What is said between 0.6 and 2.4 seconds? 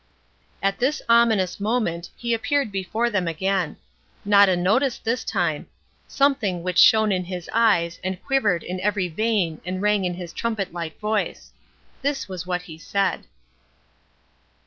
At this ominous moment he